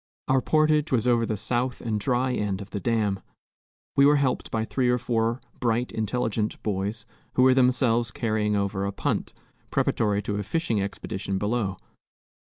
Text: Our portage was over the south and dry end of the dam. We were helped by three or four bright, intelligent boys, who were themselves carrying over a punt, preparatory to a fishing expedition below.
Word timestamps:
Our 0.27 0.41
portage 0.41 0.91
was 0.91 1.05
over 1.05 1.27
the 1.27 1.37
south 1.37 1.79
and 1.79 1.99
dry 1.99 2.33
end 2.33 2.59
of 2.59 2.71
the 2.71 2.79
dam. 2.79 3.19
We 3.95 4.03
were 4.03 4.15
helped 4.15 4.49
by 4.49 4.65
three 4.65 4.89
or 4.89 4.97
four 4.97 5.39
bright, 5.59 5.91
intelligent 5.91 6.59
boys, 6.63 7.05
who 7.33 7.43
were 7.43 7.53
themselves 7.53 8.09
carrying 8.09 8.55
over 8.55 8.83
a 8.83 8.91
punt, 8.91 9.35
preparatory 9.69 10.23
to 10.23 10.37
a 10.37 10.41
fishing 10.43 10.81
expedition 10.81 11.37
below. 11.37 11.77